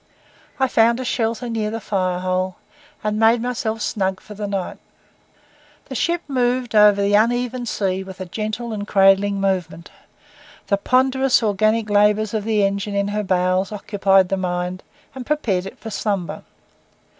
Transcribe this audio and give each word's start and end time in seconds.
I 0.59 0.67
found 0.67 0.99
a 0.99 1.05
shelter 1.05 1.47
near 1.47 1.69
the 1.69 1.79
fire 1.79 2.21
hole, 2.21 2.55
and 3.03 3.19
made 3.19 3.39
myself 3.39 3.81
snug 3.83 4.19
for 4.19 4.33
the 4.33 4.47
night. 4.47 4.79
The 5.89 5.93
ship 5.93 6.23
moved 6.27 6.73
over 6.73 6.99
the 7.03 7.13
uneven 7.13 7.67
sea 7.67 8.03
with 8.03 8.19
a 8.19 8.25
gentle 8.25 8.73
and 8.73 8.87
cradling 8.87 9.39
movement. 9.39 9.91
The 10.65 10.77
ponderous, 10.77 11.43
organic 11.43 11.87
labours 11.87 12.33
of 12.33 12.45
the 12.45 12.63
engine 12.63 12.95
in 12.95 13.09
her 13.09 13.21
bowels 13.23 13.71
occupied 13.71 14.29
the 14.29 14.37
mind, 14.37 14.81
and 15.13 15.23
prepared 15.23 15.67
it 15.67 15.77
for 15.77 15.91
slumber. 15.91 16.43